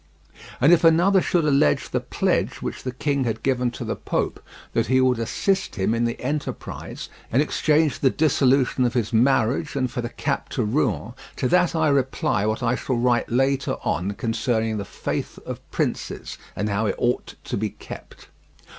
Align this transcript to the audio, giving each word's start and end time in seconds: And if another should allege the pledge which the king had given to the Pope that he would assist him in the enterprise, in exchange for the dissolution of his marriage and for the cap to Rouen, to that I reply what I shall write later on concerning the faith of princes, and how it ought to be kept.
And 0.59 0.73
if 0.73 0.83
another 0.83 1.21
should 1.21 1.45
allege 1.45 1.91
the 1.91 1.99
pledge 1.99 2.55
which 2.59 2.81
the 2.81 2.91
king 2.91 3.23
had 3.25 3.43
given 3.43 3.69
to 3.69 3.85
the 3.85 3.95
Pope 3.95 4.41
that 4.73 4.87
he 4.87 4.99
would 4.99 5.19
assist 5.19 5.75
him 5.75 5.93
in 5.93 6.05
the 6.05 6.19
enterprise, 6.19 7.07
in 7.31 7.39
exchange 7.39 7.93
for 7.93 7.99
the 8.01 8.09
dissolution 8.09 8.83
of 8.83 8.95
his 8.95 9.13
marriage 9.13 9.75
and 9.75 9.91
for 9.91 10.01
the 10.01 10.09
cap 10.09 10.49
to 10.57 10.63
Rouen, 10.63 11.13
to 11.35 11.47
that 11.49 11.75
I 11.75 11.89
reply 11.89 12.47
what 12.47 12.63
I 12.63 12.73
shall 12.73 12.95
write 12.97 13.29
later 13.29 13.73
on 13.83 14.13
concerning 14.13 14.77
the 14.77 14.85
faith 14.85 15.37
of 15.45 15.59
princes, 15.69 16.39
and 16.55 16.67
how 16.67 16.87
it 16.87 16.95
ought 16.97 17.35
to 17.43 17.55
be 17.55 17.69
kept. 17.69 18.29